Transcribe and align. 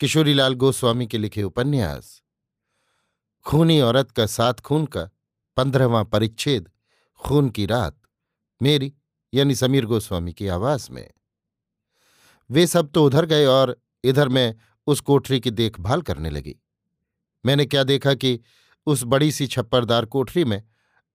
किशोरीलाल 0.00 0.54
गोस्वामी 0.54 1.06
के 1.06 1.18
लिखे 1.18 1.42
उपन्यास। 1.42 2.22
खूनी 3.46 3.80
औरत 3.80 4.10
का 4.10 4.26
सात 4.26 4.60
खून 4.60 4.86
का 4.86 5.10
पंद्रहवां 5.56 6.04
परिच्छेद, 6.04 6.70
खून 7.18 7.50
की 7.50 7.66
रात, 7.66 8.00
मेरी 8.62 8.94
यानी 9.34 9.54
समीर 9.54 9.86
गोस्वामी 9.86 10.32
की 10.32 10.48
आवाज़ 10.48 10.90
में। 10.90 11.10
वे 12.50 12.66
सब 12.66 12.90
तो 12.92 13.06
उधर 13.06 13.26
गए 13.26 13.46
और 13.46 13.82
इधर 14.04 14.28
मैं 14.28 14.54
उस 14.86 15.00
कोठरी 15.00 15.40
की 15.40 15.50
देखभाल 15.50 16.02
करने 16.02 16.30
लगी। 16.30 16.56
मैंने 17.46 17.66
क्या 17.66 17.84
देखा 17.84 18.14
कि 18.14 18.40
उस 18.86 19.04
बड़ी 19.04 19.32
सी 19.32 19.46
छप्परदार 19.46 20.04
कोठरी 20.04 20.44
में 20.44 20.62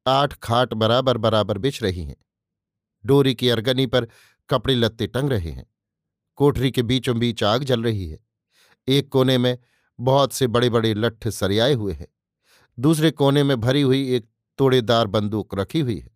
आठ 0.07 0.33
खाट 0.33 0.73
बराबर 0.73 1.17
बराबर 1.17 1.57
बिछ 1.57 1.83
रही 1.83 2.03
हैं। 2.03 2.15
डोरी 3.05 3.35
की 3.35 3.49
अरगनी 3.49 3.85
पर 3.85 4.07
कपड़े 4.49 4.75
लत्ते 4.75 5.07
टंग 5.07 5.29
रहे 5.29 5.51
हैं। 5.51 5.65
कोठरी 6.35 6.71
के 6.71 6.83
बीचों 6.83 7.19
बीच 7.19 7.43
आग 7.43 7.63
जल 7.63 7.83
रही 7.83 8.09
है। 8.09 8.26
एक 8.87 9.09
कोने 9.09 9.37
में 9.37 9.57
बहुत 9.99 10.33
से 10.33 10.47
बड़े 10.47 10.69
बड़े 10.69 10.93
लट्ठ 10.93 11.27
सरियाए 11.27 11.73
हुए 11.73 11.93
हैं। 11.93 12.07
दूसरे 12.79 13.11
कोने 13.11 13.43
में 13.43 13.59
भरी 13.59 13.81
हुई 13.81 14.15
एक 14.15 14.29
तोड़ेदार 14.57 15.07
बंदूक 15.07 15.55
रखी 15.55 15.79
हुई 15.79 15.97
है। 15.99 16.09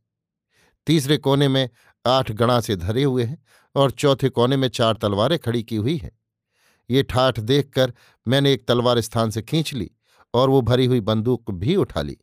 तीसरे 0.88 1.18
कोने 1.18 1.48
में 1.48 1.70
आठ 2.06 2.32
गणा 2.32 2.60
से 2.62 2.76
धरे 2.76 3.04
हुए 3.04 3.24
हैं 3.24 3.44
और 3.76 3.92
चौथे 3.92 4.30
कोने 4.30 4.58
में 4.58 4.68
चार 4.68 4.94
तलवारें 4.94 5.40
खड़ी 5.40 5.64
की 5.64 5.76
हुई 5.76 5.98
हैं। 5.98 6.12
ये 6.90 7.04
ठाठ 7.04 7.40
देखकर 7.40 7.94
मैंने 8.28 8.54
एक 8.54 8.68
तलवार 8.68 9.02
स्थान 9.02 9.30
से 9.30 9.42
खींच 9.42 9.74
ली 9.74 9.92
और 10.34 10.50
वो 10.50 10.62
भरी 10.62 10.86
हुई 10.86 11.00
बंदूक 11.00 11.52
भी 11.52 11.76
उठा 11.76 12.02
ली। 12.02 12.18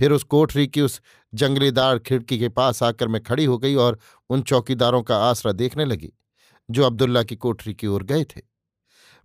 फिर 0.00 0.12
उस 0.12 0.22
कोठरी 0.22 0.66
की 0.66 0.80
उस 0.80 1.00
जंगलीदार 1.34 1.98
खिड़की 1.98 2.38
के 2.38 2.48
पास 2.48 2.82
आकर 2.82 3.08
मैं 3.08 3.22
खड़ी 3.22 3.44
हो 3.44 3.58
गई 3.58 3.74
और 3.74 3.98
उन 4.30 4.42
चौकीदारों 4.42 5.02
का 5.02 5.16
आसरा 5.16 5.52
देखने 5.52 5.84
लगी, 5.84 6.12
जो 6.70 6.84
अब्दुल्ला 6.84 7.22
की 7.22 7.36
कोठरी 7.36 7.74
की 7.74 7.86
ओर 7.86 8.02
गए 8.02 8.24
थे। 8.24 8.51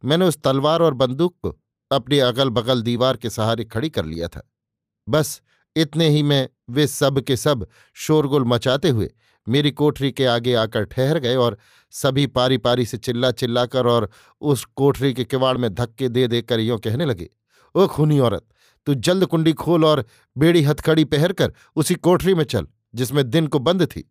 मैंने 0.03 0.25
उस 0.25 0.37
तलवार 0.37 0.81
और 0.81 0.93
बंदूक 0.93 1.35
को 1.43 1.57
अपनी 1.91 2.19
अगल 2.19 2.49
बगल 2.49 2.81
दीवार 2.81 3.17
के 3.17 3.29
सहारे 3.29 3.63
खड़ी 3.65 3.89
कर 3.89 4.05
लिया 4.05 4.27
था। 4.27 4.49
बस 5.07 5.41
इतने 5.75 6.09
ही 6.09 6.23
में 6.23 6.47
वे 6.69 6.87
सब 6.87 7.19
के 7.19 7.35
सब 7.37 7.67
शोरगुल 7.97 8.45
मचाते 8.45 8.89
हुए 8.89 9.09
मेरी 9.47 9.71
कोठरी 9.71 10.11
के 10.11 10.25
आगे 10.25 10.53
आकर 10.55 10.83
ठहर 10.85 11.19
गए 11.19 11.35
और 11.35 11.57
सभी 11.93 12.25
पारी 12.27 12.57
पारी 12.57 12.85
से 12.85 12.97
चिल्ला 12.97 13.31
चिल्लाकर 13.31 13.87
और 13.87 14.09
उस 14.41 14.65
कोठरी 14.75 15.13
के 15.13 15.23
किवाड़ 15.25 15.57
में 15.57 15.73
धक्के 15.73 16.09
दे 16.09 16.27
देकर 16.27 16.59
यों 16.59 16.77
कहने 16.77 17.05
लगे, 17.05 17.29
ओ 17.75 17.87
खूनी 17.87 18.19
औरत, 18.19 18.45
तू 18.87 18.93
जल्द 18.95 19.25
कुंडी 19.25 19.53
खोल 19.53 19.85
और 19.85 20.03
बेड़ी 20.35 20.63
हथकड़ी 20.63 21.05
पहनकर 21.05 21.53
उसी 21.75 21.95
कोठरी 21.95 22.33
में 22.33 22.43
चल, 22.43 22.67
जिसमें 22.95 23.29
दिन 23.29 23.47
को 23.47 23.59
बंद 23.59 23.85
थी। 23.85 24.09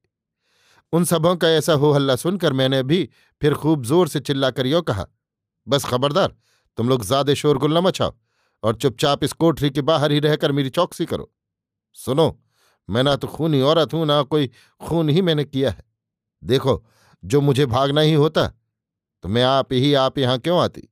उन 0.93 1.05
सबों 1.05 1.35
का 1.37 1.49
ऐसा 1.49 1.73
हो 1.73 1.93
हल्ला 1.93 2.17
सुनकर 2.17 2.53
मैंने 2.53 2.83
भी 2.83 3.09
फिर 3.43 3.55
खूब 3.55 3.85
ज़ोर 3.85 4.09
से 4.09 4.21
चिल्लाकर 4.21 4.67
यो 4.67 4.83
कहा 4.83 5.07
बस 5.67 5.85
खबरदार, 5.85 6.35
तुम 6.79 6.89
लोग 6.89 7.05
ज़्यादा 7.05 7.35
शोरगुल 7.35 7.79
न 7.79 7.83
मचाओ 7.83 8.15
और 8.63 8.77
चुपचाप 8.77 9.25
इस 9.25 9.33
कोठरी 9.35 9.71
के 9.71 9.83
बाहर 9.83 10.13
ही 10.13 10.19
रहकर 10.21 10.53
मेरी 10.53 10.71
चौकसी 10.71 11.07
करो। 11.07 11.31
सुनो, 11.97 12.39
मैं 12.89 13.03
ना 13.03 13.15
तो 13.17 13.29
खूनी 13.29 13.61
औरत 13.63 13.95
हूँ, 13.95 14.05
ना 14.07 14.23
कोई 14.25 14.51
खून 14.81 15.09
ही 15.09 15.23
मैंने 15.23 15.45
किया 15.45 15.71
है। 15.71 15.85
देखो, 16.43 16.85
जो 17.23 17.41
मुझे 17.41 17.67
भागना 17.67 18.01
ही 18.01 18.13
होता 18.15 18.47
तो 19.25 19.29
मैं 19.29 19.43
आप 19.45 19.73
ही, 19.73 19.93
आप 19.95 20.19
यहाँ 20.19 20.39
क्यों 20.39 20.61
आती? 20.61 20.89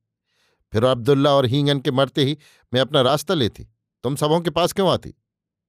फिर 0.73 0.83
अब्दुल्ला 0.85 1.33
और 1.33 1.45
हींगन 1.45 1.79
के 1.79 1.91
मरते 1.91 2.23
ही 2.23 2.37
मैं 2.73 2.81
अपना 2.81 3.01
रास्ता 3.01 3.33
लेती, 3.33 3.63
तुम 4.03 4.15
सबों 4.15 4.39
के 4.41 4.49
पास 4.49 4.73
क्यों 4.73 4.89
आती? 4.89 5.13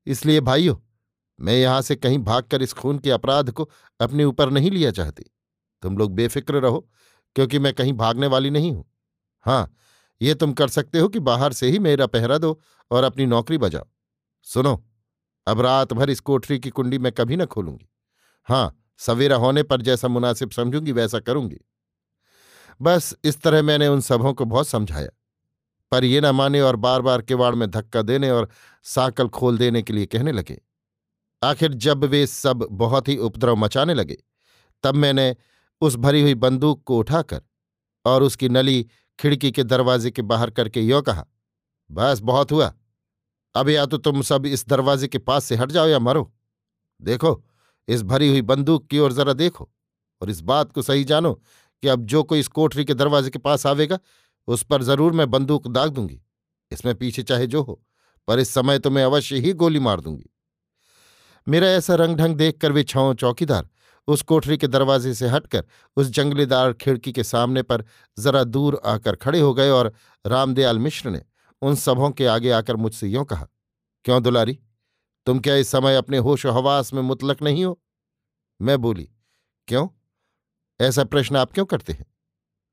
इसलिए 0.07 0.41
भाइयों, 0.41 0.75
मैं 1.39 1.55
यहाँ 1.55 1.83
से 1.83 1.97
कहीं 1.97 2.19
भागकर 2.21 2.63
इस 2.63 2.73
खून 2.73 2.99
के 2.99 3.11
अपराध 3.11 3.51
को 3.51 3.69
अपने 4.01 4.25
ऊपर 4.25 4.51
नहीं 4.51 4.71
लिया 4.71 4.91
चाहती। 4.91 5.25
तुम 5.83 5.99
लोग 5.99 6.15
बेफिक्र 6.15 6.61
रहो, 6.61 6.79
क्योंकि 7.37 7.59
मैं 7.59 7.73
कहीं 7.75 7.93
भागने 7.95 8.27
वाली 8.27 8.51
नहीं 8.51 8.73
हूँ। 8.73 8.85
हाँ 9.47 9.73
ये 10.21 10.35
तुम 10.35 10.53
कर 10.53 10.69
सकते 10.69 10.99
हो 10.99 11.09
कि 11.09 11.19
बाहर 11.19 11.53
से 11.53 11.71
ही 11.71 11.79
मेरा 11.79 12.07
पहरा 12.07 12.39
दो 12.39 12.61
और 12.91 13.05
अपनी 13.05 13.27
नौकरी 13.27 13.59
बजाओ। 13.59 13.87
सुनो, 14.47 14.83
अब 15.47 15.61
रात 15.61 15.93
भर 15.93 16.11
इस 16.11 16.21
कोठरी 16.21 16.59
की 16.59 16.71
कुंडी 16.71 16.99
मैं 16.99 17.13
कभी 17.13 17.37
न 17.37 17.47
खोलूँगी। 17.47 17.89
हाँ 18.49 18.77
सवेरा 18.99 19.37
होने 19.37 19.63
पर 19.63 19.83
जैसा 19.83 20.09
मुनासिब 20.09 20.51
समझूँगी, 20.51 20.93
वैसा 20.93 21.21
करूँगी। 21.21 21.61
बस 22.81 23.15
इस 23.25 23.41
तरह 23.41 23.63
मैंने 23.63 23.89
उन 23.89 24.01
सबों 24.01 24.33
को 24.35 24.45
बहुत 24.45 24.69
समझाया। 24.69 25.11
पर 25.93 26.05
ये 26.05 26.21
न 26.21 26.27
माने 26.27 26.61
और 26.61 26.77
बार 26.77 27.03
बार 27.03 27.23
किवाड़ 27.23 27.55
में 27.55 27.71
धक्का 27.71 28.03
देने 28.03 28.31
और 28.31 28.49
साकल 28.85 29.29
खोल 29.29 29.59
देने 29.59 29.83
के 29.83 29.93
लिए 29.93 30.07
कहने 30.07 30.33
लगे। 30.33 30.61
आखिर 31.43 31.75
जब 31.75 32.05
वे 32.05 32.27
सब 32.27 32.67
बहुत 32.71 33.09
ही 33.09 33.17
उपद्रव 33.17 33.57
मचाने 33.57 33.95
लगे, 33.95 34.17
तब 34.85 34.95
मैंने 34.95 35.35
उस 35.81 35.97
भरी 35.97 36.23
हुई 36.23 36.35
बंदूक 36.35 36.83
को 36.85 36.99
उठाकर 36.99 37.43
और 38.05 38.23
उसकी 38.23 38.49
नली 38.49 38.87
खिड़की 39.19 39.51
के 39.53 39.65
दरवाजे 39.65 40.11
के 40.11 40.23
बाहर 40.23 40.51
करके 40.51 40.81
यो 40.81 41.01
कहा, 41.03 41.27
बस, 41.91 42.21
बहुत 42.21 42.53
हुआ। 42.53 42.73
अब 43.55 43.69
या 43.69 43.85
तो 43.87 43.99
तुम 43.99 44.23
सब 44.23 44.47
इस 44.47 44.67
दरवाजे 44.69 45.09
के 45.09 45.19
पास 45.19 45.45
से 45.45 45.57
हट 45.57 45.73
जाओ 45.73 45.87
या 45.87 45.99
मरो। 45.99 46.33
देखो, 47.01 47.45
इस 47.89 48.03
भरी 48.03 48.29
हुई 48.29 48.43
बंदूक 48.43 48.87
की 48.87 48.99
ओर 48.99 49.13
जरा 49.13 49.33
देखो 49.33 49.71
और 50.23 50.31
इस 50.31 50.41
बात 50.41 50.73
को 50.73 50.83
सही 50.83 51.05
जानो 51.05 51.33
कि 51.83 51.89
अब 51.89 52.05
जो 52.05 52.23
कोई 52.23 52.41
इस 52.41 52.49
कोठरी 52.49 52.85
के 52.85 52.95
दरवाजे 52.95 53.31
के 53.31 53.39
पास 53.39 53.67
आवेगा, 53.67 53.99
उस 54.49 54.63
पर 54.63 54.83
ज़रूर 54.83 55.13
मैं 55.13 55.31
बंदूक 55.31 55.69
दाग 55.69 55.91
दूँगी। 55.91 56.21
इसमें 56.73 56.95
पीछे 56.95 57.23
चाहे 57.23 57.47
जो 57.47 57.63
हो, 57.63 57.81
पर 58.29 58.39
इस 58.39 58.51
समय 58.51 58.79
तो 58.79 58.91
मैं 58.91 59.05
अवश्य 59.05 59.37
ही 59.37 59.53
गोली 59.53 59.79
मार 59.79 60.01
दूँगी। 60.01 60.31
मेरा 61.47 61.67
ऐसा 61.67 61.95
रंग 61.95 62.17
ढंग 62.17 62.37
देखकर 62.37 62.73
वे 62.73 62.83
छाओ 62.83 63.15
चौकीदार 63.15 63.69
उस 64.09 64.23
कोठरी 64.23 64.59
के 64.59 64.67
दरवाजे 64.67 65.15
से 65.15 65.29
हटकर 65.29 65.65
उस 65.97 66.07
जंगलीदार 66.07 66.73
खिड़की 66.73 67.13
के 67.13 67.25
सामने 67.25 67.63
पर 67.63 67.85
जरा 68.19 68.45
दूर 68.45 68.81
आकर 68.85 69.17
खड़े 69.17 69.41
हो 69.41 69.55
गए 69.55 69.71
और 69.71 69.93
रामदयाल 70.27 70.79
मिश्र 70.79 71.11
ने 71.11 71.23
उन 71.63 71.75
सबों 71.75 72.11
के 72.11 72.27
आगे 72.27 72.51
आकर 72.51 72.77
मुझसे 72.77 73.09
यों 73.09 73.25
कहा, 73.25 73.49
क्यों 74.05 74.23
दुलारी? 74.23 74.59
तुम 75.27 75.39
क्या 75.39 75.55
इस 75.55 75.69
समय 75.69 75.97
अपने 75.97 76.19
होश 76.19 76.47
हवास 76.47 76.95
में 76.95 77.03
मुतलक 77.03 77.43
नहीं 77.43 77.65
हो? 77.65 77.81
मैं 78.63 78.79
बोली, 78.79 79.11
क्यों? 79.67 79.89
ऐसा 80.81 81.05
प्रश्न 81.05 81.37
आप 81.37 81.53
क्यों 81.53 81.65
करते 81.65 81.93
हैं? 81.93 82.07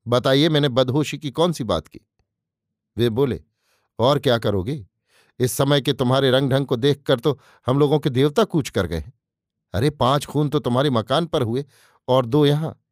बताइए 0.07 0.49
मैंने 0.49 0.69
बदहोशी 0.69 1.17
की 1.17 1.31
कौन 1.31 1.51
सी 1.51 1.63
बात 1.63 1.87
की? 1.87 1.99
वे 2.97 3.09
बोले, 3.09 3.43
और 3.99 4.19
क्या 4.19 4.37
करोगे? 4.37 4.87
इस 5.39 5.51
समय 5.51 5.81
के 5.81 5.93
तुम्हारे 5.93 6.31
रंग 6.31 6.51
ढंग 6.51 6.65
को 6.65 6.75
देखकर 6.75 7.19
तो 7.19 7.39
हम 7.67 7.79
लोगों 7.79 7.99
के 7.99 8.09
देवता 8.09 8.43
कूच 8.43 8.69
कर 8.69 8.87
गए 8.87 8.97
हैं। 8.97 9.13
अरे, 9.73 9.89
पाँच 9.89 10.25
खून 10.25 10.49
तो 10.49 10.59
तुम्हारे 10.59 10.89
मकान 10.89 11.25
पर 11.25 11.41
हुए 11.41 11.65
और 12.07 12.25
दो 12.25 12.45
यहाँ। 12.45 12.83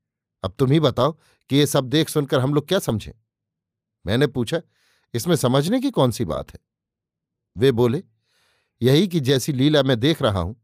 अब 0.43 0.55
तुम 0.59 0.71
ही 0.71 0.79
बताओ 0.79 1.17
कि 1.49 1.55
ये 1.55 1.65
सब 1.65 1.89
देख 1.89 2.09
सुनकर 2.09 2.39
हम 2.39 2.53
लोग 2.53 2.67
क्या 2.67 2.79
समझें? 2.79 3.11
मैंने 4.05 4.27
पूछा, 4.27 4.61
इसमें 5.13 5.35
समझने 5.35 5.79
की 5.79 5.91
कौन 5.91 6.11
सी 6.11 6.25
बात 6.25 6.51
है? 6.51 6.59
वे 7.57 7.71
बोले, 7.71 8.03
यही 8.81 9.07
कि 9.07 9.19
जैसी 9.19 9.53
लीला 9.53 9.83
मैं 9.83 9.99
देख 9.99 10.21
रहा 10.21 10.39
हूँ, 10.39 10.55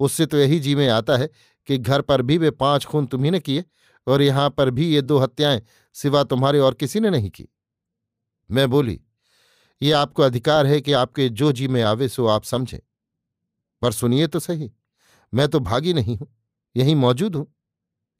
उससे 0.00 0.26
तो 0.26 0.38
यही 0.38 0.60
जी 0.60 0.74
में 0.74 0.88
आता 0.88 1.16
है 1.16 1.30
कि 1.66 1.78
घर 1.78 2.00
पर 2.00 2.22
भी 2.22 2.38
वे 2.38 2.50
पाँच 2.50 2.84
खून 2.84 3.06
तुम्ही 3.06 3.40
किए 3.40 3.64
और 4.06 4.22
यहाँ 4.22 4.50
पर 4.50 4.70
भी 4.70 4.94
ये 4.94 5.02
दो 5.02 5.18
हत्याएँ 5.18 5.62
सिवा 5.94 6.24
तुम्हारे 6.24 6.58
और 6.58 6.74
किसी 6.74 7.00
ने 7.00 7.10
नहीं 7.10 7.30
की। 7.30 7.48
मैं 8.50 8.70
बोली, 8.70 9.00
ये 9.82 9.92
आपको 9.92 10.22
अधिकार 10.22 10.66
है 10.66 10.80
कि 10.80 10.92
आपके 10.92 11.28
जो 11.28 11.52
जी 11.52 11.68
में 11.68 11.82
आवे 11.82 12.08
सो 12.08 12.26
आप 12.26 12.44
समझें। 12.44 12.78
पर 13.82 13.92
सुनिए 13.92 14.26
तो 14.26 14.40
सही। 14.40 14.72
मैं 15.32 15.48
तो 15.48 15.60
भागी 15.60 15.92
नहीं 15.92 16.16
हूँ, 16.16 16.28
यहीं 16.74 16.94
मौजूद 16.96 17.36
हूँ। 17.36 17.46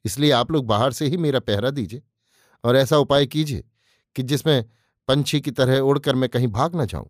इसलिए 0.05 0.31
आप 0.31 0.51
लोग 0.51 0.65
बाहर 0.67 0.91
से 0.91 1.07
ही 1.07 1.17
मेरा 1.17 1.39
पहरा 1.39 1.69
दीजिए 1.69 2.01
और 2.63 2.75
ऐसा 2.75 2.97
उपाय 2.97 3.25
कीजिए 3.25 3.63
कि 4.15 4.23
जिसमें 4.23 4.63
पंछी 5.07 5.39
की 5.41 5.51
तरह 5.51 5.79
उड़कर 5.79 6.15
मैं 6.15 6.29
कहीं 6.29 6.47
भाग 6.49 6.75
न 6.75 6.85
जाऊँ। 6.85 7.09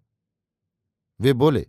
वे 1.20 1.34
बोले, 1.34 1.66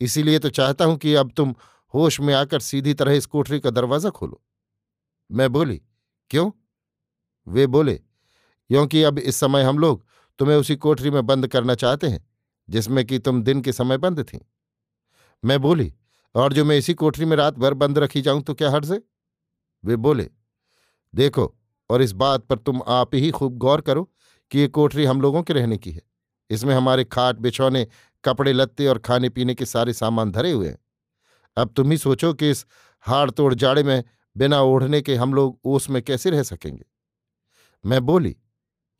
इसीलिए 0.00 0.38
तो 0.38 0.48
चाहता 0.50 0.84
हूँ 0.84 0.96
कि 0.96 1.14
अब 1.14 1.32
तुम 1.32 1.54
होश 1.94 2.20
में 2.20 2.32
आकर 2.34 2.60
सीधी 2.60 2.94
तरह 2.94 3.12
इस 3.12 3.26
कोठरी 3.26 3.60
का 3.60 3.70
दरवाज़ा 3.70 4.10
खोलो। 4.10 4.40
मैं 5.30 5.52
बोली, 5.52 5.80
क्यों? 6.30 6.50
वे 7.46 7.66
बोले, 7.66 7.94
क्योंकि 7.94 9.02
अब 9.02 9.18
इस 9.18 9.36
समय 9.36 9.62
हम 9.62 9.78
लोग 9.78 10.04
तुम्हें 10.38 10.56
उसी 10.56 10.76
कोठरी 10.76 11.10
में 11.10 11.24
बंद 11.26 11.46
करना 11.46 11.74
चाहते 11.74 12.06
हैं, 12.06 12.24
जिसमें 12.68 13.04
कि 13.04 13.18
तुम 13.18 13.42
दिन 13.42 13.60
के 13.60 13.72
समय 13.72 13.98
बंद 13.98 14.22
थी। 14.24 14.40
मैं 15.42 15.60
बोली 15.60 15.92
और 16.34 16.52
जो 16.52 16.64
मैं 16.64 16.76
इसी 16.78 16.94
कोठरी 16.94 17.24
में 17.24 17.36
रात 17.36 17.58
भर 17.58 17.74
बंद 17.74 17.98
रखी 17.98 18.22
जाऊँ 18.22 18.42
तो 18.42 18.54
क्या 18.54 18.70
हर्ज 18.70 18.92
है 18.92 19.00
वे 19.84 19.96
बोले, 19.96 20.28
देखो, 21.14 21.54
और 21.90 22.02
इस 22.02 22.12
बात 22.14 22.44
पर 22.44 22.58
तुम 22.58 22.80
आप 22.88 23.14
ही 23.14 23.30
खूब 23.30 23.56
गौर 23.58 23.80
करो 23.80 24.08
कि 24.50 24.58
ये 24.58 24.68
कोठरी 24.68 25.04
हम 25.04 25.20
लोगों 25.20 25.42
के 25.42 25.52
रहने 25.52 25.76
की 25.78 25.90
है। 25.92 26.02
इसमें 26.50 26.74
हमारे 26.74 27.04
खाट, 27.04 27.36
बिछौने, 27.36 27.86
कपड़े, 28.24 28.52
लत्ते 28.52 28.86
और 28.86 28.98
खाने 28.98 29.28
पीने 29.28 29.54
के 29.54 29.66
सारे 29.66 29.92
सामान 29.92 30.30
धरे 30.30 30.50
हुए 30.52 30.68
हैं। 30.68 30.78
अब 31.56 31.72
तुम 31.76 31.90
ही 31.90 31.98
सोचो 31.98 32.32
कि 32.34 32.50
इस 32.50 32.64
हाड़ 33.04 33.30
तोड़ 33.30 33.52
जाड़े 33.54 33.82
में 33.82 34.02
बिना 34.36 34.60
ओढ़ने 34.60 35.00
के 35.02 35.14
हम 35.14 35.34
लोग 35.34 35.58
ओस 35.64 35.88
में 35.90 36.00
कैसे 36.02 36.30
रह 36.30 36.42
सकेंगे। 36.42 36.84
मैं 37.84 38.00
बोली, 38.00 38.36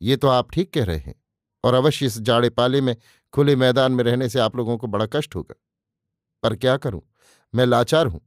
ये 0.01 0.17
तो 0.17 0.27
आप 0.27 0.51
ठीक 0.51 0.73
कह 0.73 0.85
रहे 0.85 0.97
हैं, 0.97 1.15
और 1.63 1.73
अवश्य 1.73 2.05
इस 2.05 2.19
जाड़े 2.19 2.49
पाले 2.49 2.81
में 2.81 2.95
खुले 3.33 3.55
मैदान 3.55 3.91
में 3.91 4.03
रहने 4.03 4.29
से 4.29 4.39
आप 4.39 4.55
लोगों 4.55 4.77
को 4.77 4.87
बड़ा 4.87 5.05
कष्ट 5.05 5.35
होगा। 5.35 5.55
पर 6.43 6.55
क्या 6.55 6.77
करूँ? 6.77 7.01
मैं 7.53 7.65
लाचार 7.65 8.07
हूँ, 8.07 8.21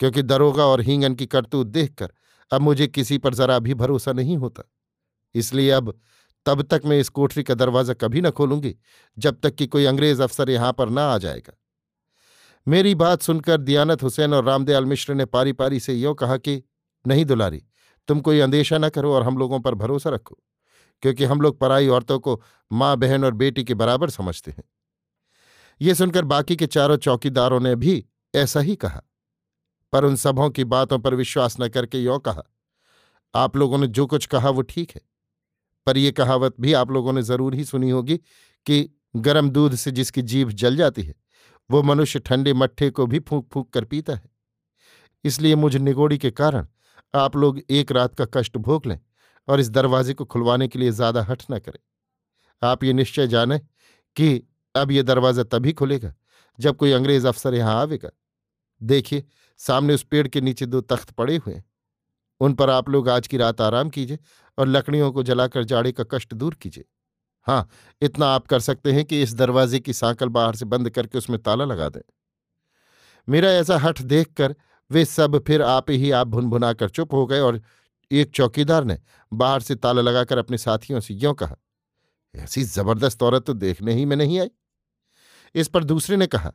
क्योंकि 0.00 0.22
दरोगा 0.22 0.64
और 0.64 0.80
हींगन 0.80 1.14
की 1.14 1.26
करतूत 1.26 1.66
देखकर 1.66 2.12
अब 2.50 2.60
मुझे 2.60 2.86
किसी 2.86 3.18
पर 3.18 3.34
जरा 3.34 3.58
भी 3.58 3.74
भरोसा 3.74 4.12
नहीं 4.12 4.36
होता। 4.36 4.62
इसलिए 5.34 5.70
अब, 5.70 5.98
तब 6.46 6.62
तक 6.62 6.82
मैं 6.84 6.98
इस 7.00 7.08
कोठरी 7.08 7.42
का 7.42 7.54
दरवाज़ा 7.54 7.94
कभी 7.94 8.20
न 8.20 8.30
खोलूँगी, 8.30 8.74
जब 9.16 9.40
तक 9.40 9.54
कि 9.54 9.66
कोई 9.66 9.84
अंग्रेज़ 9.84 10.22
अफसर 10.22 10.50
यहाँ 10.50 10.72
पर 10.72 10.88
ना 10.88 11.04
आ 11.04 11.18
जाएगा। 11.18 11.56
मेरी 12.66 12.94
बात 12.94 13.22
सुनकर 13.22 13.60
दियानत 13.60 14.02
हुसैन 14.02 14.34
और 14.34 14.44
रामदयाल 14.44 14.84
मिश्र 14.84 15.14
ने 15.14 15.24
पारी 15.24 15.52
पारी 15.52 15.80
से 15.80 15.94
यों 15.94 16.14
कहा 16.14 16.36
कि, 16.36 16.62
नहीं 17.04 17.24
दुलारी, 17.24 17.62
तुम 18.08 18.20
कोई 18.20 18.40
अंदेशा 18.40 18.78
न 18.78 18.88
करो 18.88 19.12
और 19.14 19.22
हम 19.22 19.38
लोगों 19.38 19.60
पर 19.60 19.74
भरोसा 19.74 20.10
रखो, 20.10 20.38
क्योंकि 21.02 21.24
हम 21.24 21.40
लोग 21.40 21.58
पराई 21.60 21.88
औरतों 21.88 22.18
को 22.18 22.40
माँ, 22.70 22.96
बहन 22.96 23.24
और 23.24 23.34
बेटी 23.34 23.64
के 23.64 23.74
बराबर 23.74 24.10
समझते 24.10 24.50
हैं। 24.50 24.64
ये 25.80 25.94
सुनकर 25.94 26.24
बाकी 26.24 26.56
के 26.56 26.66
चारों 26.66 26.96
चौकीदारों 26.96 27.60
ने 27.60 27.74
भी 27.76 28.04
ऐसा 28.38 28.60
ही 28.60 28.76
कहा। 28.76 29.02
पर 29.92 30.04
उन 30.04 30.16
सबों 30.16 30.48
की 30.50 30.64
बातों 30.66 30.98
पर 30.98 31.14
विश्वास 31.14 31.56
न 31.60 31.68
करके 31.68 31.98
यों 31.98 32.18
कहा, 32.20 32.42
आप 33.34 33.56
लोगों 33.56 33.78
ने 33.78 33.86
जो 33.88 34.06
कुछ 34.06 34.26
कहा 34.26 34.50
वो 34.50 34.62
ठीक 34.64 34.90
है। 34.90 35.00
पर 35.86 35.96
यह 35.96 36.10
कहावत 36.12 36.54
भी 36.60 36.72
आप 36.74 36.90
लोगों 36.90 37.12
ने 37.12 37.22
ज़रूर 37.22 37.54
ही 37.54 37.64
सुनी 37.64 37.90
होगी 37.90 38.16
कि 38.66 38.88
गर्म 39.18 39.48
दूध 39.50 39.74
से 39.74 39.90
जिसकी 39.92 40.22
जीभ 40.24 40.50
जल 40.52 40.76
जाती 40.76 41.02
है, 41.02 41.14
वो 41.70 41.82
मनुष्य 41.82 42.18
ठंडे 42.20 42.52
मट्ठे 42.54 42.90
को 42.90 43.06
भी 43.06 43.18
फूंक 43.20 43.48
फूंक 43.52 43.70
कर 43.70 43.84
पीता 43.84 44.14
है। 44.14 44.30
इसलिए 45.24 45.54
मुझ 45.56 45.76
निगोड़ी 45.76 46.18
के 46.18 46.30
कारण 46.32 46.66
आप 47.14 47.36
लोग 47.36 47.60
एक 47.70 47.92
रात 47.92 48.14
का 48.14 48.26
कष्ट 48.32 48.56
भोग 48.58 48.86
लें 48.86 48.98
और 49.48 49.60
इस 49.60 49.70
दरवाजे 49.70 50.14
को 50.14 50.24
खुलवाने 50.26 50.68
के 50.68 50.78
लिए 50.78 50.90
ज़्यादा 50.92 51.22
हट 51.22 51.42
न 51.50 51.58
करें। 51.58 51.78
आप 52.62 52.84
ये 52.84 52.92
निश्चय 52.92 53.26
जाने 53.28 53.58
कि 54.16 54.42
अब 54.74 54.90
ये 54.90 55.02
दरवाज़ा 55.04 55.42
तभी 55.44 55.72
खुलेगा 55.72 56.12
जब 56.58 56.76
कोई 56.76 56.92
अंग्रेज़ 56.92 57.26
अफसर 57.26 57.54
यहाँ 57.54 57.80
आवेगा। 57.80 58.08
देखिए, 58.80 59.24
सामने 59.60 59.94
उस 59.94 60.02
पेड़ 60.02 60.26
के 60.28 60.40
नीचे 60.40 60.66
दो 60.66 60.80
तख्त 60.80 61.10
पड़े 61.10 61.36
हुए 61.36 61.62
उन 62.40 62.52
पर 62.54 62.70
आप 62.70 62.88
लोग 62.88 63.08
आज 63.08 63.26
की 63.26 63.36
रात 63.36 63.60
आराम 63.60 63.88
कीजिए 63.90 64.18
और 64.58 64.68
लकड़ियों 64.68 65.10
को 65.12 65.22
जलाकर 65.22 65.64
जाड़े 65.64 65.92
का 65.92 66.04
कष्ट 66.10 66.34
दूर 66.34 66.54
कीजिए। 66.54 66.84
हाँ 67.46 67.68
इतना 68.02 68.26
आप 68.26 68.46
कर 68.46 68.60
सकते 68.60 68.92
हैं 68.92 69.04
कि 69.04 69.22
इस 69.22 69.34
दरवाजे 69.34 69.80
की 69.80 69.92
सांकल 69.92 70.28
बाहर 70.28 70.56
से 70.56 70.64
बंद 70.64 70.90
करके 70.90 71.18
उसमें 71.18 71.38
ताला 71.42 71.64
लगा 71.64 71.88
दें। 71.88 72.00
मेरा 73.28 73.50
ऐसा 73.50 73.78
हठ 73.78 74.02
देखकर 74.02 74.54
वे 74.90 75.04
सब 75.04 75.38
फिर 75.46 75.62
आप 75.62 75.90
ही 75.90 76.10
आप 76.10 76.26
भुनभुनाकर 76.26 76.88
चुप 76.88 77.14
हो 77.14 77.26
गए 77.26 77.40
और 77.40 77.60
एक 78.10 78.30
चौकीदार 78.30 78.84
ने 78.84 78.98
बाहर 79.32 79.60
से 79.60 79.74
ताला 79.74 80.02
लगाकर 80.02 80.38
अपने 80.38 80.58
साथियों 80.58 81.00
से 81.00 81.14
यों 81.14 81.34
कहा, 81.34 81.56
ऐसी 82.34 82.62
ज़बरदस्त 82.62 83.22
औरत 83.22 83.46
तो 83.46 83.52
देखने 83.54 83.94
ही 83.94 84.04
में 84.04 84.16
नहीं 84.16 84.38
आई? 84.40 84.50
इस 85.54 85.68
पर 85.68 85.84
दूसरे 85.84 86.16
ने 86.16 86.26
कहा 86.26 86.52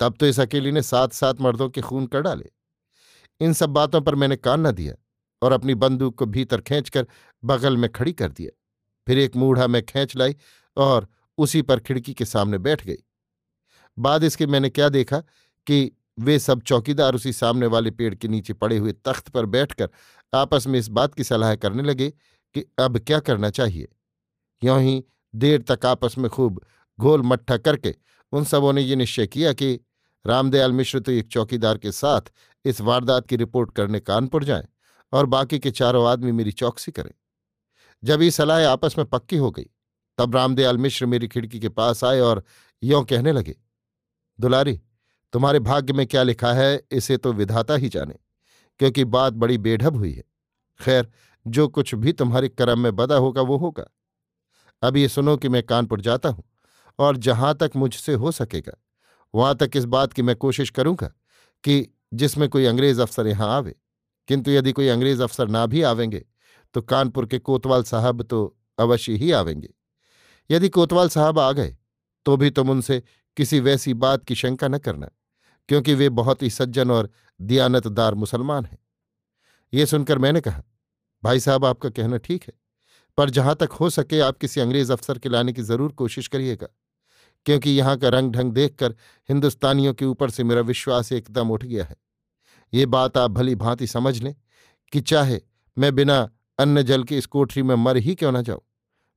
तब 0.00 0.16
तो 0.20 0.26
इस 0.26 0.40
अकेली 0.40 0.72
ने 0.72 0.82
सात 0.82 1.12
सात 1.12 1.40
मर्दों 1.40 1.68
के 1.70 1.80
खून 1.80 2.06
कर 2.06 2.20
डाले। 2.20 2.50
इन 3.40 3.52
सब 3.52 3.70
बातों 3.70 4.00
पर 4.00 4.14
मैंने 4.14 4.36
कान 4.36 4.66
न 4.66 4.72
दिया 4.72 4.94
और 5.42 5.52
अपनी 5.52 5.74
बंदूक 5.74 6.18
को 6.18 6.26
भीतर 6.26 6.60
खींचकर 6.60 7.06
बगल 7.42 7.76
में 7.76 7.90
खड़ी 7.92 8.12
कर 8.12 8.32
दिया। 8.32 8.50
फिर 9.06 9.18
एक 9.18 9.36
मूढ़ा 9.36 9.66
में 9.66 9.82
खींच 9.82 10.16
लाई 10.16 10.36
और 10.76 11.06
उसी 11.38 11.62
पर 11.62 11.80
खिड़की 11.80 12.14
के 12.14 12.24
सामने 12.24 12.58
बैठ 12.58 12.84
गई। 12.86 12.96
बाद 13.98 14.24
इसके 14.24 14.46
मैंने 14.46 14.70
क्या 14.70 14.88
देखा 14.88 15.18
कि 15.66 15.90
वे 16.18 16.38
सब 16.38 16.62
चौकीदार 16.62 17.14
उसी 17.14 17.32
सामने 17.32 17.66
वाले 17.66 17.90
पेड़ 17.90 18.14
के 18.14 18.28
नीचे 18.28 18.52
पड़े 18.52 18.76
हुए 18.76 18.92
तख्त 19.04 19.28
पर 19.28 19.46
बैठकर 19.46 19.88
आपस 20.32 20.66
में 20.66 20.78
इस 20.78 20.88
बात 20.88 21.14
की 21.14 21.24
सलाह 21.24 21.54
करने 21.54 21.82
लगे 21.82 22.10
कि 22.54 22.64
अब 22.78 22.98
क्या 22.98 23.18
करना 23.20 23.50
चाहिए। 23.50 23.88
यों 24.62 24.80
ही 24.80 25.02
देर 25.34 25.62
तक 25.62 25.86
आपस 25.86 26.14
में 26.18 26.28
खूब 26.30 26.60
घोल 26.98 27.22
मट्ठा 27.22 27.56
करके 27.56 27.94
उन 28.32 28.44
सबों 28.44 28.72
ने 28.72 28.82
ये 28.82 28.96
निश्चय 28.96 29.26
किया 29.26 29.52
कि 29.52 29.78
रामदयाल 30.24 30.72
मिश्र 30.72 31.00
तो 31.00 31.12
एक 31.12 31.28
चौकीदार 31.28 31.78
के 31.78 31.92
साथ 31.92 32.20
इस 32.64 32.80
वारदात 32.80 33.26
की 33.26 33.36
रिपोर्ट 33.36 33.74
करने 33.74 34.00
कानपुर 34.00 34.44
जाएँ 34.44 34.66
और 35.12 35.26
बाकी 35.26 35.58
के 35.58 35.70
चारों 35.70 36.06
आदमी 36.08 36.32
मेरी 36.32 36.52
चौकसी 36.52 36.92
करें। 36.92 37.10
जब 38.02 38.22
ये 38.22 38.30
सलाह 38.30 38.68
आपस 38.68 38.94
में 38.98 39.06
पक्की 39.06 39.36
हो 39.36 39.50
गई, 39.50 39.66
तब 40.18 40.34
रामदयाल 40.36 40.78
मिश्र 40.78 41.06
मेरी 41.06 41.28
खिड़की 41.28 41.60
के 41.60 41.68
पास 41.68 42.04
आए 42.04 42.20
और 42.20 42.44
यों 42.82 43.04
कहने 43.04 43.32
लगे, 43.32 43.56
दुलारी, 44.40 44.80
तुम्हारे 45.32 45.58
भाग्य 45.58 45.92
में 45.92 46.06
क्या 46.06 46.22
लिखा 46.22 46.52
है, 46.52 46.82
इसे 46.92 47.16
तो 47.16 47.32
विधाता 47.32 47.74
ही 47.74 47.88
जाने, 47.88 48.14
क्योंकि 48.78 49.04
बात 49.04 49.32
बड़ी 49.32 49.58
बेढब 49.58 49.96
हुई 49.96 50.12
है। 50.12 50.24
खैर, 50.80 51.08
जो 51.46 51.68
कुछ 51.68 51.94
भी 51.94 52.12
तुम्हारे 52.12 52.48
कर्म 52.48 52.78
में 52.78 52.96
बदा 52.96 53.16
होगा, 53.16 53.42
वो 53.42 53.56
होगा। 53.56 53.84
अब 54.82 54.96
ये 54.96 55.08
सुनो 55.08 55.36
कि 55.36 55.48
मैं 55.48 55.62
कानपुर 55.62 56.00
जाता 56.00 56.28
हूँ 56.28 56.44
और 56.98 57.16
जहाँ 57.16 57.54
तक 57.54 57.70
मुझसे 57.76 58.14
हो 58.14 58.32
सकेगा 58.32 58.72
वहाँ 59.34 59.54
तक 59.56 59.70
इस 59.74 59.84
बात 59.86 60.12
की 60.12 60.22
मैं 60.22 60.36
कोशिश 60.36 60.70
करूँगा 60.70 61.06
कि 61.64 61.86
जिसमें 62.14 62.48
कोई 62.48 62.64
अंग्रेज़ 62.66 63.00
अफसर 63.02 63.26
यहाँ 63.26 63.48
आवे। 63.56 63.74
किंतु 64.28 64.50
यदि 64.50 64.72
कोई 64.72 64.88
अंग्रेज़ 64.88 65.22
अफसर 65.22 65.48
ना 65.48 65.64
भी 65.66 65.82
आवेंगे 65.84 66.24
तो 66.74 66.82
कानपुर 66.82 67.26
के 67.26 67.38
कोतवाल 67.40 67.82
साहब 67.84 68.22
तो 68.22 68.56
अवश्य 68.78 69.12
ही 69.14 69.30
आवेंगे। 69.32 69.68
यदि 70.50 70.68
कोतवाल 70.70 71.08
साहब 71.08 71.38
आ 71.38 71.50
गए 71.52 71.76
तो 72.26 72.36
भी 72.36 72.50
तुम 72.50 72.70
उनसे 72.70 73.02
किसी 73.36 73.60
वैसी 73.60 73.94
बात 73.96 74.24
की 74.24 74.34
शंका 74.34 74.68
न 74.68 74.78
करना, 74.78 75.08
क्योंकि 75.68 75.94
वे 75.94 76.08
बहुत 76.10 76.42
ही 76.42 76.50
सज्जन 76.50 76.90
और 76.90 77.10
दियानतदार 77.40 78.14
मुसलमान 78.14 78.64
हैं। 78.64 78.78
ये 79.72 79.86
सुनकर 79.86 80.18
मैंने 80.18 80.40
कहा, 80.40 80.62
भाई 81.22 81.40
साहब, 81.40 81.64
आपका 81.64 81.88
कहना 81.90 82.16
ठीक 82.18 82.44
है, 82.44 82.52
पर 83.18 83.30
जहाँ 83.30 83.54
तक 83.54 83.72
हो 83.72 83.90
सके 83.90 84.20
आप 84.20 84.38
किसी 84.38 84.60
अंग्रेज़ 84.60 84.92
अफसर 84.92 85.18
के 85.18 85.28
लाने 85.28 85.52
की 85.52 85.62
ज़रूर 85.62 85.92
कोशिश 85.92 86.28
करिएगा। 86.28 86.68
क्योंकि 87.48 87.70
यहाँ 87.70 87.96
का 87.98 88.08
रंग 88.08 88.32
ढंग 88.32 88.52
देखकर 88.52 88.94
हिंदुस्तानियों 89.28 89.92
के 89.94 90.04
ऊपर 90.04 90.30
से 90.30 90.44
मेरा 90.44 90.60
विश्वास 90.62 91.10
एकदम 91.12 91.50
उठ 91.50 91.64
गया 91.64 91.84
है। 91.84 91.96
ये 92.72 92.86
बात 92.86 93.16
आप 93.18 93.30
भली 93.30 93.54
भांति 93.54 93.86
समझ 93.86 94.20
लें 94.22 94.34
कि 94.92 95.00
चाहे 95.02 95.40
मैं 95.76 95.94
बिना 95.94 96.18
अन्न 96.58 96.82
जल 96.82 97.04
के 97.04 97.18
इस 97.18 97.26
कोठरी 97.26 97.62
में 97.62 97.74
मर 97.76 97.96
ही 97.96 98.14
क्यों 98.14 98.32
न 98.32 98.42
जाऊँ, 98.42 98.60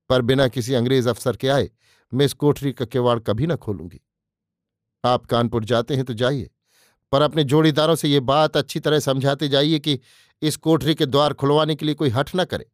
पर 0.09 0.21
बिना 0.21 0.47
किसी 0.47 0.73
अंग्रेज़ 0.73 1.09
अफसर 1.09 1.35
के 1.35 1.47
आए 1.47 1.69
मैं 2.11 2.25
इस 2.25 2.33
कोठरी 2.35 2.71
का 2.73 2.85
किवाड़ 2.85 3.19
कभी 3.19 3.47
न 3.47 3.55
खोलूँगी। 3.57 4.01
आप 5.03 5.25
कानपुर 5.25 5.65
जाते 5.65 5.95
हैं 5.95 6.05
तो 6.05 6.13
जाइए, 6.15 6.49
पर 7.11 7.21
अपने 7.21 7.43
जोड़ीदारों 7.43 7.95
से 7.95 8.09
ये 8.09 8.19
बात 8.21 8.57
अच्छी 8.57 8.79
तरह 8.79 8.99
समझाते 9.01 9.47
जाइए 9.47 9.79
कि 9.79 9.99
इस 10.41 10.57
कोठरी 10.57 10.95
के 10.95 11.05
द्वार 11.05 11.33
खुलवाने 11.33 11.75
के 11.75 11.85
लिए 11.85 11.95
कोई 11.95 12.09
हट 12.09 12.29
न 12.35 12.45
करे। 12.45 12.71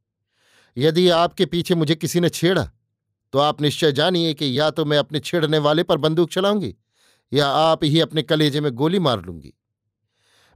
यदि 0.78 1.10
आपके 1.10 1.46
पीछे 1.46 1.76
मुझे 1.76 1.96
किसी 1.96 2.20
ने 2.20 2.30
छेड़ा 2.32 2.70
तो 3.34 3.40
आप 3.40 3.62
निश्चय 3.62 3.92
जानिए 3.92 4.34
कि 4.34 4.58
या 4.60 4.70
तो 4.72 4.86
मैं 4.86 4.98
अपने 4.98 5.20
छेड़ने 5.20 5.58
वाले 5.60 5.84
पर 5.84 5.98
बंदूक 5.98 6.30
चलाऊँगी, 6.30 6.74
या 7.32 7.48
आप 7.48 7.84
ही 7.84 8.00
अपने 8.00 8.22
कलेजे 8.24 8.62
में 8.62 8.72
गोली 8.74 9.00
मार 9.00 9.22
लूँगी। 9.22 9.54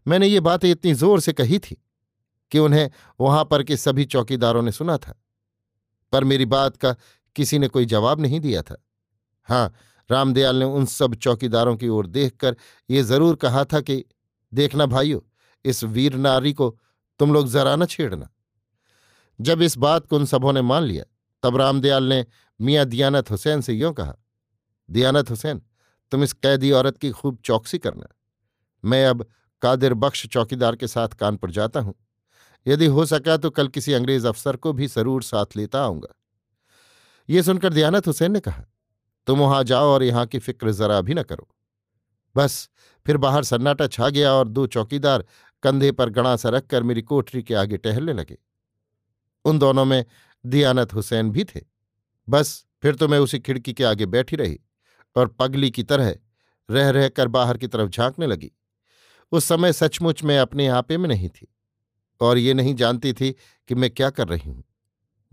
मैंने 0.05 0.27
ये 0.27 0.39
बातें 0.41 0.69
इतनी 0.71 0.93
ज़ोर 0.95 1.19
से 1.19 1.33
कही 1.33 1.59
थी 1.59 1.75
कि 2.51 2.59
उन्हें 2.59 2.89
वहाँ 3.19 3.43
पर 3.45 3.63
के 3.63 3.77
सभी 3.77 4.05
चौकीदारों 4.05 4.61
ने 4.61 4.71
सुना 4.71 4.97
था, 4.97 5.13
पर 6.13 6.23
मेरी 6.23 6.45
बात 6.47 6.77
का 6.77 6.95
किसी 7.35 7.59
ने 7.59 7.67
कोई 7.67 7.85
जवाब 7.87 8.21
नहीं 8.21 8.39
दिया 8.39 8.61
था। 8.61 8.83
हाँ 9.49 9.73
रामदयाल 10.09 10.55
ने 10.55 10.65
उन 10.65 10.85
सब 10.87 11.13
चौकीदारों 11.15 11.75
की 11.75 11.87
ओर 11.89 12.07
देखकर 12.07 12.55
ये 12.89 13.03
ज़रूर 13.03 13.35
कहा 13.35 13.63
था 13.65 13.79
कि, 13.81 14.03
देखना 14.53 14.85
भाइयों, 14.85 15.19
इस 15.65 15.83
वीर 15.83 16.15
नारी 16.15 16.53
को 16.53 16.77
तुम 17.19 17.33
लोग 17.33 17.47
जरा 17.49 17.75
न 17.75 17.85
छेड़ना। 17.85 18.29
जब 19.39 19.61
इस 19.61 19.77
बात 19.77 20.07
को 20.07 20.15
उन 20.15 20.25
सबों 20.25 20.53
ने 20.53 20.61
मान 20.63 20.83
लिया 20.83 21.03
तब 21.43 21.57
रामदयाल 21.57 22.03
ने, 22.03 22.25
मियाँ 22.59 22.85
दियानत 22.85 23.31
हुसैन 23.31 23.61
से 23.61 23.73
यूँ 23.73 23.93
कहा, 23.93 24.15
दियानत 24.89 25.29
हुसैन, 25.29 25.61
तुम 26.11 26.23
इस 26.23 26.33
कैदी 26.33 26.71
औरत 26.71 26.97
की 26.97 27.11
खूब 27.11 27.37
चौकसी 27.45 27.77
करना। 27.77 28.07
मैं 28.83 29.05
अब 29.05 29.25
कादिर 29.61 29.93
बख्श 29.93 30.25
चौकीदार 30.27 30.75
के 30.75 30.87
साथ 30.87 31.09
कानपुर 31.09 31.51
जाता 31.51 31.79
हूँ। 31.79 31.93
यदि 32.65 32.85
हो 32.87 33.05
सका 33.05 33.37
तो 33.37 33.49
कल 33.49 33.67
किसी 33.67 33.93
अंग्रेज़ 33.93 34.27
अफसर 34.27 34.55
को 34.55 34.73
भी 34.73 34.87
ज़रूर 34.87 35.23
साथ 35.23 35.55
लेता 35.57 35.83
आऊँगा। 35.83 36.13
ये 37.29 37.43
सुनकर 37.43 37.73
दयानत 37.73 38.07
हुसैन 38.07 38.31
ने 38.31 38.39
कहा, 38.39 38.63
तुम 39.27 39.39
वहाँ 39.39 39.63
जाओ 39.63 39.87
और 39.87 40.03
यहाँ 40.03 40.25
की 40.25 40.39
फ़िक्र 40.39 40.71
जरा 40.71 40.99
भी 41.01 41.13
न 41.13 41.23
करो। 41.23 41.47
बस, 42.35 42.69
फिर 43.05 43.17
बाहर 43.17 43.43
सन्नाटा 43.43 43.87
छा 43.87 44.09
गया 44.09 44.31
और 44.33 44.47
दो 44.47 44.65
चौकीदार 44.67 45.25
कंधे 45.63 45.91
पर 45.91 46.09
गणासा 46.09 46.49
रखकर 46.49 46.83
मेरी 46.83 47.01
कोठरी 47.01 47.43
के 47.43 47.53
आगे 47.53 47.77
टहलने 47.77 48.13
लगे। 48.13 48.37
उन 49.45 49.59
दोनों 49.59 49.85
में 49.85 50.05
दियानत 50.45 50.93
हुसैन 50.93 51.31
भी 51.31 51.43
थे। 51.43 51.61
बस, 52.29 52.65
फिर 52.81 52.95
तो 52.95 53.07
मैं 53.07 53.19
उसी 53.19 53.39
खिड़की 53.39 53.73
के 53.73 53.83
आगे 53.83 54.05
बैठी 54.05 54.35
रही 54.35 54.59
और 55.15 55.27
पगली 55.27 55.71
की 55.71 55.83
तरह 55.83 56.15
रह 56.69 56.89
रहकर 56.89 57.27
बाहर 57.27 57.57
की 57.57 57.67
तरफ़ 57.67 57.89
झांकने 57.89 58.27
लगी। 58.27 58.51
उस 59.31 59.45
समय 59.45 59.73
सचमुच 59.73 60.23
मैं 60.23 60.39
अपने 60.39 60.67
आपे 60.67 60.97
में 60.97 61.07
नहीं 61.09 61.29
थी 61.29 61.47
और 62.21 62.37
ये 62.37 62.53
नहीं 62.53 62.75
जानती 62.75 63.13
थी 63.13 63.31
कि 63.69 63.75
मैं 63.75 63.89
क्या 63.89 64.09
कर 64.09 64.27
रही 64.27 64.49
हूँ। 64.49 64.63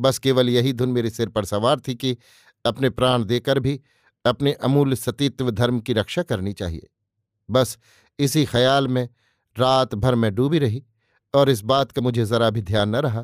बस 0.00 0.18
केवल 0.18 0.48
यही 0.48 0.72
धुन 0.72 0.88
मेरे 0.88 1.10
सिर 1.10 1.28
पर 1.28 1.44
सवार 1.44 1.80
थी 1.80 1.94
कि 1.94 2.16
अपने 2.64 2.90
प्राण 2.90 3.24
देकर 3.24 3.60
भी 3.60 3.80
अपने 4.24 4.52
अमूल्य 4.52 4.96
सतीत्व 4.96 5.50
धर्म 5.50 5.80
की 5.80 5.92
रक्षा 5.92 6.22
करनी 6.22 6.52
चाहिए। 6.52 6.88
बस, 7.50 7.78
इसी 8.18 8.44
ख्याल 8.44 8.88
में 8.88 9.08
रात 9.58 9.94
भर 9.94 10.14
में 10.14 10.34
डूबी 10.34 10.58
रही 10.58 10.84
और 11.34 11.50
इस 11.50 11.60
बात 11.60 11.92
का 11.92 12.02
मुझे 12.02 12.24
जरा 12.24 12.50
भी 12.50 12.62
ध्यान 12.62 12.88
न 12.88 12.96
रहा 12.96 13.22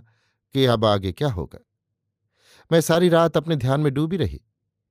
कि 0.55 0.65
अब 0.65 0.85
आगे 0.85 1.13
क्या 1.13 1.29
होगा। 1.29 1.59
मैं 2.73 2.81
सारी 2.81 3.09
रात 3.09 3.37
अपने 3.37 3.57
ध्यान 3.57 3.81
में 3.81 3.95
डूबी 3.95 4.17
रही, 4.17 4.41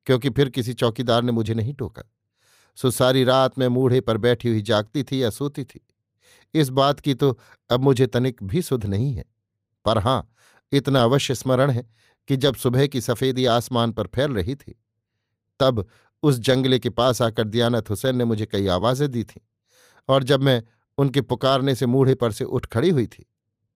क्योंकि 0.06 0.30
फिर 0.30 0.50
किसी 0.50 0.74
चौकीदार 0.74 1.24
ने 1.24 1.32
मुझे 1.32 1.53
नहीं 1.53 1.74
टोका। 1.74 2.03
सो 2.75 2.92
सारी 2.92 3.24
रात 3.24 3.60
मैं 3.60 3.68
मूढ़े 3.68 4.01
पर 4.01 4.18
बैठी 4.18 4.50
हुई 4.50 4.62
जागती 4.62 5.03
थी 5.03 5.24
या 5.24 5.30
सोती 5.30 5.63
थी। 5.63 5.88
इस 6.53 6.70
बात 6.70 7.00
की 7.00 7.13
तो 7.13 7.39
अब 7.70 7.80
मुझे 7.80 8.08
तनिक 8.08 8.44
भी 8.44 8.62
सुध 8.62 8.86
नहीं 8.86 9.13
है। 9.13 9.25
पर 9.86 9.98
हाँ, 9.98 10.34
इतना 10.72 11.03
अवश्य 11.03 11.36
स्मरण 11.36 11.72
है 11.72 11.89
कि 12.27 12.38
जब 12.38 12.56
सुबह 12.56 12.88
की 12.88 13.01
सफेदी 13.01 13.46
आसमान 13.46 13.92
पर 13.92 14.08
फैल 14.08 14.32
रही 14.32 14.56
थी, 14.56 14.75
तब 15.60 15.88
उस 16.24 16.39
जंगले 16.39 16.80
के 16.80 16.89
पास 16.89 17.22
आकर 17.22 17.44
दियानत 17.44 17.89
हुसैन 17.89 18.15
ने 18.15 18.25
मुझे 18.25 18.46
कई 18.46 18.68
आवाज़ें 18.68 19.12
दी 19.12 19.24
थीं। 19.24 19.42
और 20.10 20.24
जब 20.24 20.44
मैं 20.44 20.63
उनके 20.98 21.22
पुकारने 21.22 21.75
से 21.75 21.86
मूढ़े 21.86 22.15
पर 22.15 22.32
से 22.32 22.46
उठ 22.46 22.65
खड़ी 22.65 22.89
हुई 22.89 23.08
थी, 23.08 23.25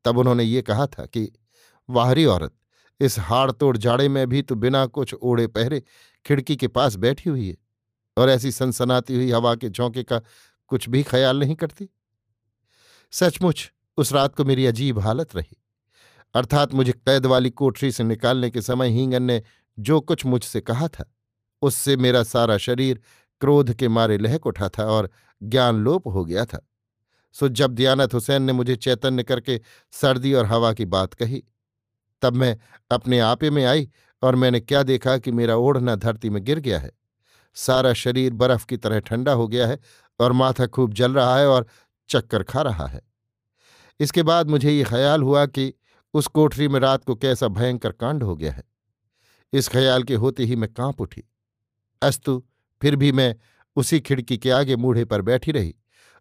तब 0.05 0.17
उन्होंने 0.17 0.43
ये 0.43 0.61
कहा 0.61 0.87
था 0.87 1.05
कि, 1.05 1.31
वाहरी 1.89 2.25
औरत 2.25 2.51
इस 2.99 3.19
हाड़तोड़ 3.19 3.77
जाड़े 3.77 4.09
में 4.09 4.27
भी 4.29 4.41
तो 4.41 4.55
बिना 4.55 4.85
कुछ 4.85 5.13
ओढ़े 5.13 5.47
पहरे 5.47 5.83
खिड़की 6.25 6.55
के 6.55 6.67
पास 6.67 6.95
बैठी 6.95 7.29
हुई 7.29 7.47
है 7.49 7.57
और 8.17 8.29
ऐसी 8.29 8.51
सनसनाती 8.51 9.15
हुई 9.15 9.31
हवा 9.31 9.55
के 9.55 9.69
झोंके 9.69 10.03
का 10.03 10.21
कुछ 10.67 10.89
भी 10.89 11.03
ख्याल 11.03 11.39
नहीं 11.39 11.55
करती। 11.55 11.89
सचमुच, 13.11 13.71
उस 13.97 14.13
रात 14.13 14.35
को 14.35 14.45
मेरी 14.45 14.65
अजीब 14.65 14.99
हालत 14.99 15.35
रही। 15.35 15.57
अर्थात 16.33 16.73
मुझे 16.73 16.91
कैद 16.91 17.25
वाली 17.25 17.49
कोठरी 17.49 17.91
से 17.91 18.03
निकालने 18.03 18.49
के 18.49 18.61
समय 18.61 18.89
हींगन 18.89 19.23
ने 19.23 19.43
जो 19.79 20.01
कुछ 20.01 20.25
मुझसे 20.25 20.61
कहा 20.61 20.87
था, 20.87 21.13
उससे 21.61 21.97
मेरा 21.97 22.23
सारा 22.23 22.57
शरीर 22.57 23.01
क्रोध 23.41 23.73
के 23.73 23.87
मारे 23.87 24.17
लहक 24.17 24.45
उठा 24.45 24.69
था 24.69 24.85
और 24.85 25.09
ज्ञान 25.43 25.75
लोप 25.75 26.07
हो 26.07 26.25
गया 26.25 26.45
था। 26.45 26.67
सो 27.33 27.49
जब 27.49 27.71
दयानत 27.71 28.13
हुसैन 28.13 28.41
ने 28.41 28.53
मुझे 28.53 28.75
चैतन्य 28.75 29.23
करके 29.23 29.61
सर्दी 29.91 30.33
और 30.33 30.45
हवा 30.45 30.73
की 30.73 30.85
बात 30.85 31.13
कही 31.13 31.43
तब 32.21 32.35
मैं 32.35 32.57
अपने 32.91 33.19
आपे 33.19 33.49
में 33.49 33.65
आई 33.65 33.89
और 34.23 34.35
मैंने 34.35 34.59
क्या 34.59 34.83
देखा 34.83 35.17
कि 35.17 35.31
मेरा 35.31 35.55
ओढ़ना 35.55 35.95
धरती 35.95 36.29
में 36.29 36.43
गिर 36.43 36.59
गया 36.59 36.79
है। 36.79 36.91
सारा 37.53 37.93
शरीर 37.93 38.33
बर्फ़ 38.33 38.65
की 38.65 38.77
तरह 38.77 38.99
ठंडा 38.99 39.33
हो 39.33 39.47
गया 39.47 39.67
है 39.67 39.79
और 40.19 40.31
माथा 40.31 40.67
खूब 40.67 40.93
जल 40.93 41.13
रहा 41.13 41.37
है 41.37 41.47
और 41.47 41.67
चक्कर 42.09 42.43
खा 42.43 42.61
रहा 42.61 42.87
है। 42.87 43.01
इसके 43.99 44.23
बाद 44.23 44.49
मुझे 44.49 44.71
ये 44.71 44.83
ख्याल 44.83 45.21
हुआ 45.21 45.45
कि 45.45 45.73
उस 46.13 46.27
कोठरी 46.27 46.67
में 46.67 46.79
रात 46.79 47.03
को 47.03 47.15
कैसा 47.15 47.47
भयंकर 47.47 47.91
कांड 47.91 48.23
हो 48.23 48.35
गया 48.35 48.51
है। 48.51 48.63
इस 49.53 49.67
ख्याल 49.67 50.03
के 50.03 50.15
होते 50.15 50.43
ही 50.43 50.55
मैं 50.55 50.73
काँप 50.73 51.01
उठी। 51.01 51.23
अस्तु, 52.01 52.43
फिर 52.81 52.95
भी 52.95 53.11
मैं 53.11 53.35
उसी 53.75 53.99
खिड़की 53.99 54.37
के 54.37 54.51
आगे 54.51 54.75
मूढ़े 54.75 55.05
पर 55.05 55.21
बैठी 55.21 55.51
रही 55.51 55.75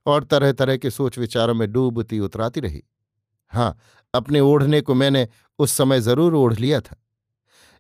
और 0.06 0.24
तरह 0.24 0.52
तरह 0.52 0.76
के 0.76 0.90
सोच 0.90 1.18
विचारों 1.18 1.54
में 1.54 1.72
डूबती 1.72 2.20
उतराती 2.20 2.60
रही। 2.60 2.84
हाँ 3.52 3.76
अपने 4.14 4.40
ओढ़ने 4.40 4.80
को 4.80 4.94
मैंने 4.94 5.26
उस 5.58 5.72
समय 5.72 6.00
ज़रूर 6.00 6.34
ओढ़ 6.34 6.54
लिया 6.54 6.80
था। 6.80 6.96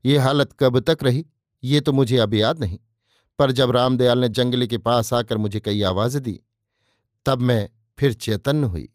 ये 0.04 0.18
हालत 0.18 0.52
कब 0.60 0.78
तक 0.80 1.02
रही, 1.02 1.24
ये 1.62 1.80
तो 1.80 1.92
मुझे 1.92 2.18
अब 2.18 2.34
याद 2.34 2.60
नहीं, 2.60 2.78
पर 3.38 3.52
जब 3.52 3.70
रामदयाल 3.70 4.18
ने 4.18 4.28
जंगले 4.30 4.66
के 4.66 4.78
पास 4.78 5.12
आकर 5.14 5.36
मुझे 5.36 5.60
कई 5.60 5.82
आवाज़ें 5.82 6.22
दी, 6.22 6.40
तब 7.26 7.40
मैं 7.40 7.68
फिर 7.98 8.12
चैतन्य 8.14 8.66
हुई। 8.66 8.88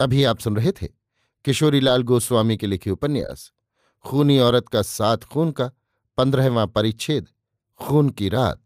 अभी 0.00 0.24
आप 0.24 0.38
सुन 0.38 0.56
रहे 0.56 0.72
थे 0.72 0.86
किशोरीलाल 1.44 2.02
गोस्वामी 2.02 2.56
के 2.56 2.66
लिखे 2.66 2.90
उपन्यास, 2.90 3.50
खूनी 4.04 4.38
औरत 4.38 4.68
का 4.68 4.82
सात 4.82 5.24
खून 5.24 5.50
का 5.52 5.70
पंद्रहवां 6.18 6.66
परिच्छेद, 6.66 7.28
खून 7.80 8.08
की 8.10 8.28
रात, 8.28 8.60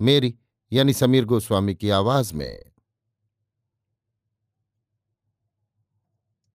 मेरी 0.00 0.34
यानी 0.72 0.92
समीर 0.92 1.24
गोस्वामी 1.24 1.74
की 1.74 1.90
आवाज़ 1.90 2.34
में। 2.34 2.69